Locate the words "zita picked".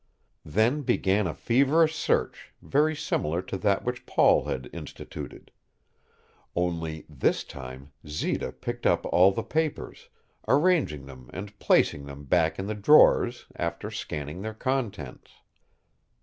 8.07-8.87